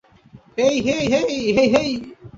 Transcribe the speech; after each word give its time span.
Hey, 0.57 0.75
hey, 0.87 1.03
hey, 1.13 1.35
hey, 1.57 1.67
hey. 1.75 1.91